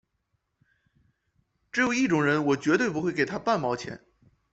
[1.71, 4.03] 只有一种人我绝对不会给他半毛钱